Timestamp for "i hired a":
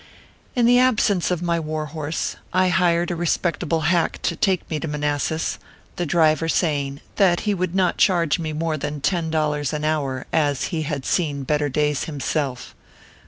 2.51-3.15